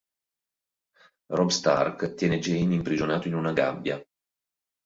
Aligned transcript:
Robb 1.27 1.49
Stark 1.49 2.15
tiene 2.15 2.39
Jaime 2.41 2.73
imprigionato 2.73 3.27
in 3.27 3.35
una 3.35 3.53
gabbia. 3.53 4.03